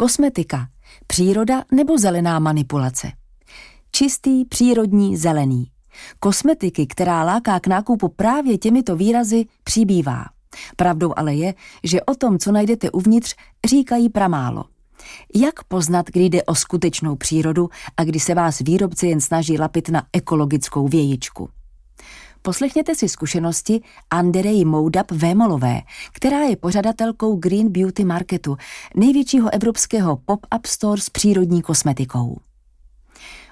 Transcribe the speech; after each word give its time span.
Kosmetika, 0.00 0.68
příroda 1.06 1.64
nebo 1.72 1.98
zelená 1.98 2.38
manipulace. 2.38 3.12
Čistý, 3.92 4.44
přírodní, 4.44 5.16
zelený. 5.16 5.66
Kosmetiky, 6.20 6.86
která 6.86 7.24
láká 7.24 7.60
k 7.60 7.66
nákupu 7.66 8.08
právě 8.08 8.58
těmito 8.58 8.96
výrazy, 8.96 9.44
přibývá. 9.64 10.24
Pravdou 10.76 11.12
ale 11.16 11.34
je, 11.34 11.54
že 11.84 12.02
o 12.02 12.14
tom, 12.14 12.38
co 12.38 12.52
najdete 12.52 12.90
uvnitř, 12.90 13.34
říkají 13.66 14.08
pramálo. 14.08 14.64
Jak 15.34 15.64
poznat, 15.64 16.06
kdy 16.06 16.24
jde 16.24 16.42
o 16.42 16.54
skutečnou 16.54 17.16
přírodu 17.16 17.68
a 17.96 18.04
kdy 18.04 18.20
se 18.20 18.34
vás 18.34 18.58
výrobci 18.58 19.06
jen 19.06 19.20
snaží 19.20 19.58
lapit 19.58 19.88
na 19.88 20.02
ekologickou 20.12 20.88
vějičku? 20.88 21.48
Poslechněte 22.42 22.94
si 22.94 23.08
zkušenosti 23.08 23.80
Anderej 24.10 24.64
Moudap 24.64 25.10
Vémolové, 25.10 25.80
která 26.12 26.38
je 26.38 26.56
pořadatelkou 26.56 27.36
Green 27.36 27.72
Beauty 27.72 28.04
Marketu, 28.04 28.56
největšího 28.96 29.54
evropského 29.54 30.16
pop-up 30.16 30.66
store 30.66 31.00
s 31.00 31.10
přírodní 31.10 31.62
kosmetikou. 31.62 32.40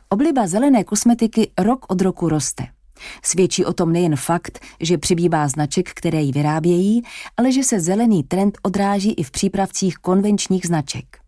Obliba 0.08 0.46
zelené 0.46 0.84
kosmetiky 0.84 1.50
rok 1.58 1.86
od 1.88 2.00
roku 2.00 2.28
roste. 2.28 2.66
Svědčí 3.22 3.64
o 3.64 3.72
tom 3.72 3.92
nejen 3.92 4.16
fakt, 4.16 4.58
že 4.80 4.98
přibývá 4.98 5.48
značek, 5.48 5.90
které 5.94 6.22
ji 6.22 6.32
vyrábějí, 6.32 7.02
ale 7.36 7.52
že 7.52 7.64
se 7.64 7.80
zelený 7.80 8.22
trend 8.22 8.58
odráží 8.62 9.12
i 9.12 9.22
v 9.22 9.30
přípravcích 9.30 9.96
konvenčních 9.96 10.66
značek. 10.66 11.18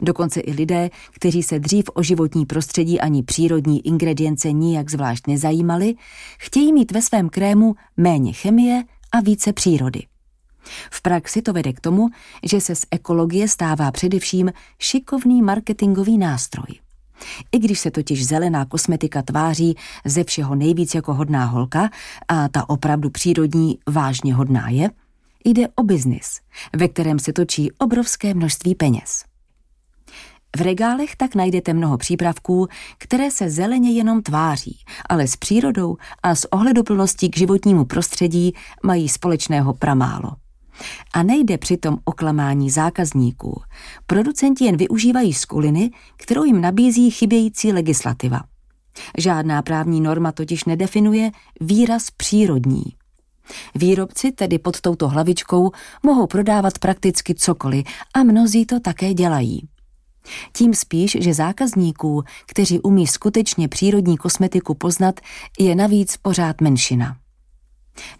Dokonce 0.00 0.40
i 0.40 0.52
lidé, 0.52 0.90
kteří 1.10 1.42
se 1.42 1.58
dřív 1.58 1.84
o 1.94 2.02
životní 2.02 2.46
prostředí 2.46 3.00
ani 3.00 3.22
přírodní 3.22 3.86
ingredience 3.86 4.52
nijak 4.52 4.90
zvlášť 4.90 5.26
nezajímali, 5.26 5.94
chtějí 6.38 6.72
mít 6.72 6.92
ve 6.92 7.02
svém 7.02 7.28
krému 7.28 7.74
méně 7.96 8.32
chemie 8.32 8.84
a 9.12 9.20
více 9.20 9.52
přírody. 9.52 10.02
V 10.90 11.02
praxi 11.02 11.42
to 11.42 11.52
vede 11.52 11.72
k 11.72 11.80
tomu, 11.80 12.08
že 12.42 12.60
se 12.60 12.74
z 12.74 12.86
ekologie 12.90 13.48
stává 13.48 13.90
především 13.90 14.52
šikovný 14.78 15.42
marketingový 15.42 16.18
nástroj. 16.18 16.66
I 17.52 17.58
když 17.58 17.78
se 17.78 17.90
totiž 17.90 18.26
zelená 18.26 18.64
kosmetika 18.64 19.22
tváří 19.22 19.76
ze 20.04 20.24
všeho 20.24 20.54
nejvíc 20.54 20.94
jako 20.94 21.14
hodná 21.14 21.44
holka 21.44 21.90
a 22.28 22.48
ta 22.48 22.68
opravdu 22.68 23.10
přírodní 23.10 23.78
vážně 23.86 24.34
hodná 24.34 24.68
je, 24.68 24.90
jde 25.44 25.68
o 25.74 25.82
biznis, 25.82 26.40
ve 26.76 26.88
kterém 26.88 27.18
se 27.18 27.32
točí 27.32 27.72
obrovské 27.72 28.34
množství 28.34 28.74
peněz. 28.74 29.27
V 30.56 30.60
regálech 30.60 31.16
tak 31.16 31.34
najdete 31.34 31.74
mnoho 31.74 31.98
přípravků, 31.98 32.68
které 32.98 33.30
se 33.30 33.50
zeleně 33.50 33.90
jenom 33.90 34.22
tváří, 34.22 34.78
ale 35.08 35.28
s 35.28 35.36
přírodou 35.36 35.96
a 36.22 36.34
s 36.34 36.52
ohledoplností 36.52 37.30
k 37.30 37.36
životnímu 37.36 37.84
prostředí 37.84 38.54
mají 38.82 39.08
společného 39.08 39.74
pramálo. 39.74 40.30
A 41.14 41.22
nejde 41.22 41.58
přitom 41.58 41.98
o 42.04 42.12
klamání 42.12 42.70
zákazníků. 42.70 43.62
Producenti 44.06 44.64
jen 44.64 44.76
využívají 44.76 45.34
skuliny, 45.34 45.90
kterou 46.16 46.44
jim 46.44 46.60
nabízí 46.60 47.10
chybějící 47.10 47.72
legislativa. 47.72 48.40
Žádná 49.18 49.62
právní 49.62 50.00
norma 50.00 50.32
totiž 50.32 50.64
nedefinuje 50.64 51.30
výraz 51.60 52.10
přírodní. 52.10 52.84
Výrobci 53.74 54.32
tedy 54.32 54.58
pod 54.58 54.80
touto 54.80 55.08
hlavičkou 55.08 55.70
mohou 56.02 56.26
prodávat 56.26 56.78
prakticky 56.78 57.34
cokoliv 57.34 57.86
a 58.14 58.22
mnozí 58.22 58.66
to 58.66 58.80
také 58.80 59.14
dělají. 59.14 59.68
Tím 60.52 60.74
spíš, 60.74 61.16
že 61.20 61.34
zákazníků, 61.34 62.22
kteří 62.46 62.80
umí 62.80 63.06
skutečně 63.06 63.68
přírodní 63.68 64.16
kosmetiku 64.16 64.74
poznat, 64.74 65.20
je 65.58 65.74
navíc 65.74 66.16
pořád 66.16 66.60
menšina. 66.60 67.16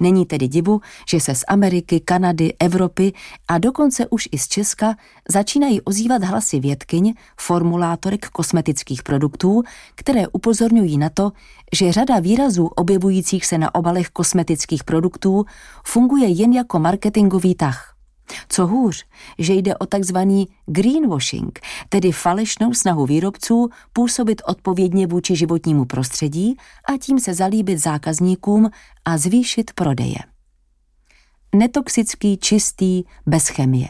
Není 0.01 0.27
tedy 0.27 0.49
divu, 0.49 0.81
že 1.11 1.21
se 1.21 1.35
z 1.35 1.45
Ameriky, 1.49 2.01
Kanady, 2.01 2.53
Evropy 2.61 3.13
a 3.49 3.59
dokonce 3.59 4.07
už 4.07 4.29
i 4.33 4.39
z 4.39 4.49
Česka 4.49 4.97
začínají 5.29 5.81
ozývat 5.81 6.25
hlasy 6.25 6.61
vědkyň, 6.61 7.15
formulátorek 7.41 8.29
kosmetických 8.29 9.03
produktů, 9.03 9.63
které 9.95 10.29
upozorňují 10.29 10.99
na 10.99 11.11
to, 11.11 11.33
že 11.73 11.93
řada 11.93 12.19
výrazů 12.19 12.67
objevujících 12.67 13.47
se 13.47 13.59
na 13.59 13.75
obalech 13.75 14.09
kosmetických 14.09 14.85
produktů 14.85 15.45
funguje 15.87 16.29
jen 16.29 16.53
jako 16.53 16.79
marketingový 16.79 17.55
tah. 17.55 17.98
Co 18.49 18.67
hůř, 18.67 19.05
že 19.39 19.55
jde 19.55 19.77
o 19.77 19.87
takzvaný 19.87 20.49
greenwashing, 20.67 21.61
tedy 21.89 22.13
falešnou 22.13 22.75
snahu 22.75 23.07
výrobců 23.07 23.69
působit 23.93 24.43
odpovědně 24.47 25.07
vůči 25.07 25.37
životnímu 25.37 25.85
prostředí 25.85 26.57
a 26.89 26.99
tím 26.99 27.21
se 27.21 27.35
zalíbit 27.35 27.79
zákazníkům 27.79 28.71
a 29.05 29.19
zvýšit 29.19 29.73
prodeje. 29.73 30.19
Netoxický, 31.55 32.37
čistý, 32.37 33.05
bez 33.27 33.49
chemie. 33.49 33.89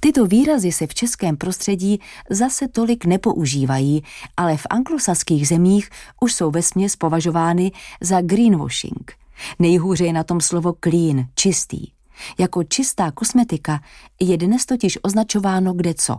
Tyto 0.00 0.26
výrazy 0.26 0.72
se 0.72 0.86
v 0.86 0.94
českém 0.94 1.36
prostředí 1.36 2.00
zase 2.30 2.68
tolik 2.68 3.04
nepoužívají, 3.04 4.02
ale 4.36 4.56
v 4.56 4.66
anglosaských 4.70 5.48
zemích 5.48 5.90
už 6.20 6.34
jsou 6.34 6.50
vesměs 6.50 6.96
považovány 6.96 7.72
za 8.00 8.20
greenwashing. 8.20 9.12
Nejhůře 9.58 10.04
je 10.04 10.12
na 10.12 10.24
tom 10.24 10.40
slovo 10.40 10.74
clean, 10.84 11.26
čistý. 11.34 11.97
Jako 12.38 12.64
čistá 12.64 13.10
kosmetika 13.10 13.80
je 14.20 14.36
dnes 14.36 14.66
totiž 14.66 14.98
označováno 15.02 15.72
kde 15.72 15.94
co. 15.94 16.18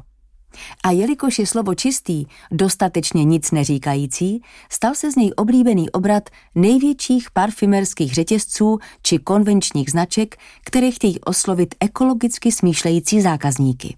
A 0.83 0.91
jelikož 0.91 1.39
je 1.39 1.47
slovo 1.47 1.75
čistý 1.75 2.25
dostatečně 2.51 3.23
nic 3.23 3.51
neříkající, 3.51 4.41
stal 4.69 4.95
se 4.95 5.11
z 5.11 5.15
něj 5.15 5.31
oblíbený 5.35 5.89
obrat 5.89 6.29
největších 6.55 7.31
parfymerských 7.31 8.13
řetězců 8.13 8.79
či 9.01 9.17
konvenčních 9.17 9.91
značek, 9.91 10.35
které 10.65 10.91
chtějí 10.91 11.19
oslovit 11.19 11.75
ekologicky 11.79 12.51
smýšlející 12.51 13.21
zákazníky. 13.21 13.97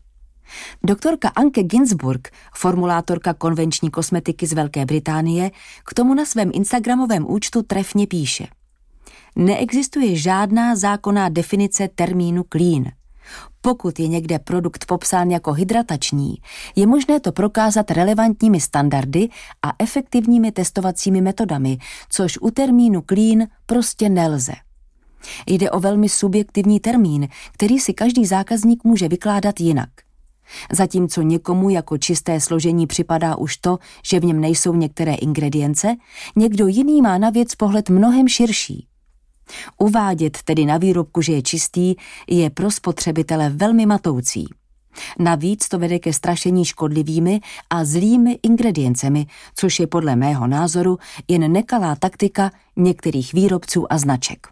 Doktorka 0.84 1.30
Anke 1.30 1.64
Ginsburg, 1.64 2.30
formulátorka 2.56 3.34
konvenční 3.34 3.92
kosmetiky 3.92 4.48
z 4.48 4.54
Velké 4.54 4.86
Británie, 4.86 5.52
k 5.86 5.94
tomu 5.94 6.14
na 6.14 6.26
svém 6.26 6.52
Instagramovém 6.54 7.26
účtu 7.30 7.64
trefně 7.64 8.08
píše– 8.08 8.48
neexistuje 9.36 10.16
žádná 10.16 10.76
zákonná 10.76 11.30
definice 11.30 11.90
termínu 11.96 12.44
clean. 12.50 12.84
Pokud 13.62 14.00
je 14.00 14.08
někde 14.08 14.40
produkt 14.40 14.86
popsán 14.86 15.32
jako 15.32 15.54
hydratační, 15.54 16.36
je 16.76 16.88
možné 16.88 17.20
to 17.20 17.32
prokázat 17.32 17.92
relevantními 17.92 18.60
standardy 18.60 19.30
a 19.64 19.74
efektivními 19.80 20.52
testovacími 20.52 21.22
metodami, 21.22 21.78
což 22.10 22.38
u 22.42 22.52
termínu 22.52 23.04
clean 23.10 23.48
prostě 23.66 24.10
nelze. 24.10 24.54
Jde 25.48 25.72
o 25.72 25.80
velmi 25.80 26.10
subjektivní 26.10 26.80
termín, 26.80 27.28
který 27.52 27.80
si 27.80 27.94
každý 27.94 28.26
zákazník 28.26 28.84
může 28.84 29.08
vykládat 29.08 29.60
jinak. 29.60 29.90
Zatímco 30.72 31.22
někomu 31.22 31.70
jako 31.70 31.98
čisté 31.98 32.40
složení 32.40 32.88
připadá 32.88 33.36
už 33.36 33.58
to, 33.58 33.78
že 34.06 34.20
v 34.20 34.26
něm 34.26 34.42
nejsou 34.42 34.76
některé 34.76 35.14
ingredience, 35.14 35.96
někdo 36.36 36.68
jiný 36.68 37.02
má 37.02 37.18
na 37.18 37.30
věc 37.30 37.56
pohled 37.56 37.90
mnohem 37.90 38.28
širší. 38.28 38.88
Uvádět 39.78 40.38
tedy 40.44 40.66
na 40.66 40.78
výrobku, 40.78 41.22
že 41.22 41.34
je 41.34 41.42
čistý, 41.42 41.96
je 42.28 42.50
pro 42.50 42.72
spotřebitele 42.72 43.50
velmi 43.50 43.86
matoucí. 43.86 44.48
Navíc 45.20 45.68
to 45.70 45.80
vede 45.80 46.00
ke 46.00 46.14
strašení 46.14 46.66
škodlivými 46.66 47.40
a 47.70 47.86
zlými 47.86 48.40
ingrediencemi, 48.44 49.26
což 49.56 49.80
je 49.80 49.88
podle 49.88 50.16
mého 50.16 50.48
názoru 50.48 50.98
jen 51.28 51.52
nekalá 51.52 51.96
taktika 51.96 52.52
některých 52.78 53.34
výrobců 53.34 53.94
a 53.94 53.98
značek. 53.98 54.48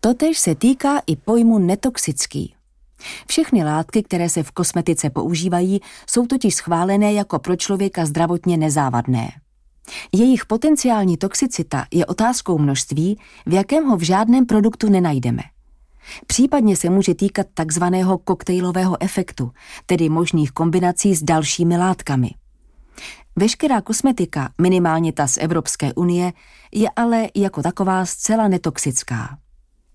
Totež 0.00 0.38
se 0.38 0.54
týká 0.54 1.02
i 1.06 1.16
pojmu 1.16 1.58
netoxický. 1.58 2.54
Všechny 3.28 3.64
látky, 3.64 4.02
které 4.02 4.28
se 4.28 4.42
v 4.42 4.50
kosmetice 4.50 5.10
používají, 5.10 5.80
jsou 6.10 6.26
totiž 6.26 6.54
schválené 6.54 7.12
jako 7.12 7.38
pro 7.38 7.56
člověka 7.56 8.06
zdravotně 8.06 8.56
nezávadné. 8.56 9.30
Jejich 10.12 10.46
potenciální 10.46 11.16
toxicita 11.16 11.86
je 11.92 12.06
otázkou 12.06 12.58
množství, 12.58 13.18
v 13.46 13.52
jakém 13.52 13.84
ho 13.84 13.96
v 13.96 14.02
žádném 14.02 14.46
produktu 14.46 14.88
nenajdeme. 14.90 15.42
Případně 16.26 16.76
se 16.76 16.90
může 16.90 17.14
týkat 17.14 17.46
takzvaného 17.54 18.18
koktejlového 18.18 19.02
efektu, 19.02 19.50
tedy 19.86 20.08
možných 20.08 20.52
kombinací 20.52 21.14
s 21.14 21.22
dalšími 21.22 21.78
látkami. 21.78 22.30
Veškerá 23.36 23.80
kosmetika, 23.80 24.50
minimálně 24.60 25.12
ta 25.12 25.26
z 25.26 25.38
Evropské 25.38 25.94
unie, 25.94 26.32
je 26.74 26.88
ale 26.96 27.28
jako 27.36 27.62
taková 27.62 28.06
zcela 28.06 28.48
netoxická. 28.48 29.38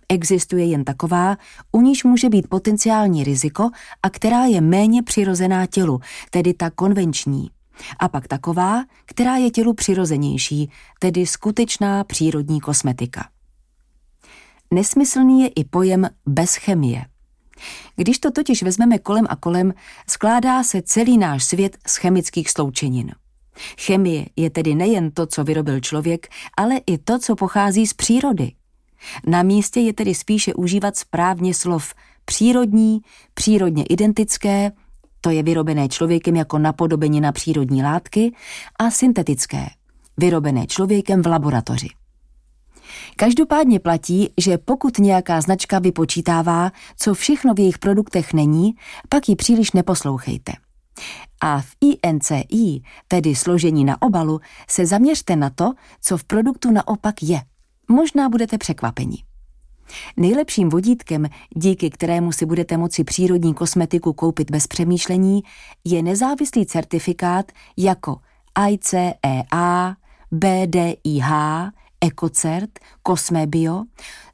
Existuje 0.09 0.65
jen 0.65 0.83
taková, 0.83 1.37
u 1.71 1.81
níž 1.81 2.03
může 2.03 2.29
být 2.29 2.47
potenciální 2.49 3.23
riziko 3.23 3.69
a 4.03 4.09
která 4.09 4.45
je 4.45 4.61
méně 4.61 5.03
přirozená 5.03 5.65
tělu, 5.65 5.99
tedy 6.29 6.53
ta 6.53 6.69
konvenční 6.69 7.49
a 7.99 8.07
pak 8.07 8.27
taková, 8.27 8.83
která 9.05 9.35
je 9.35 9.51
tělu 9.51 9.73
přirozenější, 9.73 10.71
tedy 10.99 11.25
skutečná 11.25 12.03
přírodní 12.03 12.61
kosmetika. 12.61 13.29
Nesmyslný 14.73 15.41
je 15.41 15.47
i 15.47 15.63
pojem 15.63 16.09
bez 16.25 16.55
chemie. 16.55 17.05
Když 17.95 18.19
to 18.19 18.31
totiž 18.31 18.63
vezmeme 18.63 18.99
kolem 18.99 19.25
a 19.29 19.35
kolem, 19.35 19.73
skládá 20.09 20.63
se 20.63 20.81
celý 20.81 21.17
náš 21.17 21.43
svět 21.43 21.77
z 21.87 21.95
chemických 21.95 22.49
sloučenin. 22.49 23.11
Chemie 23.79 24.25
je 24.35 24.49
tedy 24.49 24.75
nejen 24.75 25.11
to, 25.11 25.25
co 25.25 25.43
vyrobil 25.43 25.79
člověk, 25.79 26.27
ale 26.57 26.81
i 26.87 26.97
to, 26.97 27.19
co 27.19 27.35
pochází 27.35 27.87
z 27.87 27.93
přírody. 27.93 28.51
Na 29.27 29.43
místě 29.43 29.79
je 29.79 29.93
tedy 29.93 30.15
spíše 30.15 30.53
užívat 30.53 30.97
správně 30.97 31.53
slov 31.53 31.93
přírodní, 32.25 33.01
přírodně 33.33 33.83
identické, 33.83 34.71
to 35.21 35.29
je 35.29 35.43
vyrobené 35.43 35.87
člověkem 35.87 36.35
jako 36.35 36.57
napodobení 36.57 37.21
na 37.21 37.31
přírodní 37.31 37.83
látky, 37.83 38.33
a 38.79 38.91
syntetické, 38.91 39.67
vyrobené 40.17 40.67
člověkem 40.67 41.21
v 41.21 41.27
laboratoři. 41.27 41.87
Každopádně 43.15 43.79
platí, 43.79 44.33
že 44.37 44.57
pokud 44.57 44.99
nějaká 44.99 45.41
značka 45.41 45.79
vypočítává, 45.79 46.71
co 46.97 47.13
všechno 47.13 47.53
v 47.53 47.59
jejich 47.59 47.79
produktech 47.79 48.33
není, 48.33 48.75
pak 49.09 49.29
ji 49.29 49.35
příliš 49.35 49.71
neposlouchejte. 49.71 50.51
A 51.41 51.61
v 51.61 51.75
INCI, 51.81 52.81
tedy 53.07 53.35
složení 53.35 53.85
na 53.85 54.01
obalu, 54.01 54.39
se 54.69 54.85
zaměřte 54.85 55.35
na 55.35 55.49
to, 55.49 55.73
co 56.01 56.17
v 56.17 56.23
produktu 56.23 56.71
naopak 56.71 57.23
je. 57.23 57.41
Možná 57.87 58.29
budete 58.29 58.57
překvapeni. 58.57 59.23
Nejlepším 60.17 60.69
vodítkem, 60.69 61.25
díky 61.55 61.89
kterému 61.89 62.31
si 62.31 62.45
budete 62.45 62.77
moci 62.77 63.03
přírodní 63.03 63.53
kosmetiku 63.53 64.13
koupit 64.13 64.51
bez 64.51 64.67
přemýšlení, 64.67 65.41
je 65.85 66.03
nezávislý 66.03 66.65
certifikát 66.65 67.51
jako 67.77 68.17
ICEA, 68.69 69.95
BDIH, 70.31 71.31
EcoCert, 72.01 72.79
Cosmebio, 73.07 73.83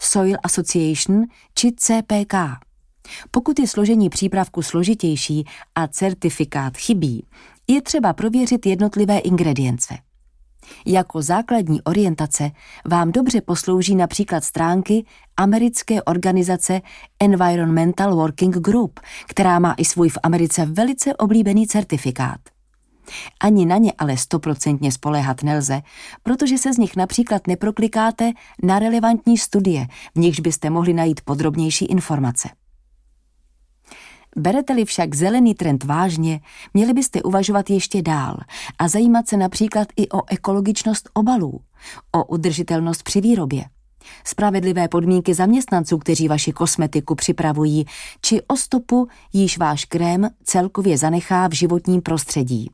Soil 0.01 0.37
Association 0.43 1.23
či 1.55 1.71
CPK. 1.71 2.33
Pokud 3.31 3.59
je 3.59 3.67
složení 3.67 4.09
přípravku 4.09 4.61
složitější 4.61 5.45
a 5.75 5.87
certifikát 5.87 6.77
chybí, 6.77 7.25
je 7.67 7.81
třeba 7.81 8.13
prověřit 8.13 8.65
jednotlivé 8.65 9.17
ingredience. 9.17 9.97
Jako 10.85 11.21
základní 11.21 11.81
orientace 11.81 12.51
vám 12.85 13.11
dobře 13.11 13.41
poslouží 13.41 13.95
například 13.95 14.43
stránky 14.43 15.05
americké 15.37 16.03
organizace 16.03 16.81
Environmental 17.19 18.15
Working 18.15 18.57
Group, 18.57 18.99
která 19.27 19.59
má 19.59 19.73
i 19.77 19.85
svůj 19.85 20.09
v 20.09 20.17
Americe 20.23 20.65
velice 20.65 21.15
oblíbený 21.15 21.67
certifikát. 21.67 22.39
Ani 23.39 23.65
na 23.65 23.77
ně 23.77 23.93
ale 23.97 24.17
stoprocentně 24.17 24.91
spoléhat 24.91 25.43
nelze, 25.43 25.81
protože 26.23 26.57
se 26.57 26.73
z 26.73 26.77
nich 26.77 26.95
například 26.95 27.47
neproklikáte 27.47 28.31
na 28.63 28.79
relevantní 28.79 29.37
studie, 29.37 29.87
v 30.15 30.19
nichž 30.19 30.39
byste 30.39 30.69
mohli 30.69 30.93
najít 30.93 31.21
podrobnější 31.21 31.85
informace. 31.85 32.49
Berete-li 34.35 34.85
však 34.85 35.15
zelený 35.15 35.55
trend 35.55 35.83
vážně, 35.83 36.39
měli 36.73 36.93
byste 36.93 37.23
uvažovat 37.23 37.69
ještě 37.69 38.01
dál 38.01 38.37
a 38.79 38.87
zajímat 38.87 39.27
se 39.27 39.37
například 39.37 39.87
i 39.95 40.09
o 40.09 40.21
ekologičnost 40.27 41.09
obalů, 41.13 41.61
o 42.11 42.25
udržitelnost 42.25 43.03
při 43.03 43.21
výrobě, 43.21 43.65
spravedlivé 44.23 44.87
podmínky 44.87 45.33
zaměstnanců, 45.33 45.97
kteří 45.97 46.27
vaši 46.27 46.51
kosmetiku 46.51 47.15
připravují, 47.15 47.85
či 48.21 48.41
o 48.41 48.57
stopu, 48.57 49.07
již 49.33 49.57
váš 49.57 49.85
krém 49.85 50.29
celkově 50.43 50.97
zanechá 50.97 51.47
v 51.47 51.53
životním 51.53 52.01
prostředí. 52.01 52.69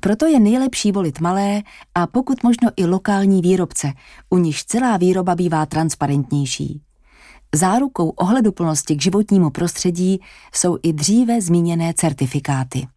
Proto 0.00 0.26
je 0.26 0.40
nejlepší 0.40 0.92
volit 0.92 1.20
malé 1.20 1.62
a 1.94 2.06
pokud 2.06 2.42
možno 2.42 2.70
i 2.76 2.86
lokální 2.86 3.42
výrobce, 3.42 3.92
u 4.30 4.38
nichž 4.38 4.64
celá 4.64 4.96
výroba 4.96 5.34
bývá 5.34 5.66
transparentnější. 5.66 6.80
Zárukou 7.54 8.08
ohleduplnosti 8.08 8.96
k 8.96 9.02
životnímu 9.02 9.50
prostředí 9.50 10.20
jsou 10.54 10.78
i 10.82 10.92
dříve 10.92 11.40
zmíněné 11.40 11.94
certifikáty. 11.96 12.86